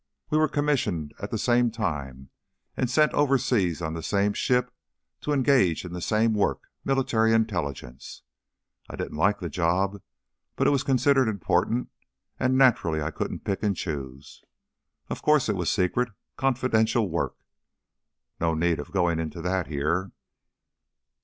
We 0.31 0.37
were 0.39 0.47
commissioned 0.47 1.13
at 1.19 1.29
the 1.29 1.37
same 1.37 1.69
time 1.69 2.31
and 2.75 2.89
sent 2.89 3.13
overseas 3.13 3.83
on 3.83 3.93
the 3.93 4.01
same 4.01 4.33
ship 4.33 4.73
to 5.19 5.31
engage 5.31 5.85
in 5.85 5.93
the 5.93 6.01
same 6.01 6.33
work 6.33 6.63
military 6.83 7.33
intelligence. 7.33 8.23
I 8.89 8.95
didn't 8.95 9.19
like 9.19 9.37
the 9.39 9.47
job, 9.47 10.01
but 10.55 10.65
it 10.65 10.71
was 10.71 10.81
considered 10.81 11.27
important, 11.27 11.89
and 12.39 12.57
naturally 12.57 12.99
I 12.99 13.11
couldn't 13.11 13.45
pick 13.45 13.61
and 13.61 13.75
choose. 13.77 14.43
Of 15.07 15.21
course 15.21 15.47
it 15.49 15.55
was 15.55 15.69
secret, 15.69 16.09
confidential 16.35 17.07
work. 17.07 17.35
No 18.39 18.55
need 18.55 18.79
of 18.79 18.91
going 18.91 19.19
into 19.19 19.39
that 19.43 19.67
here. 19.67 20.13